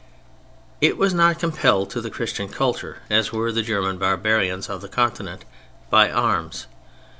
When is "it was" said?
0.81-1.13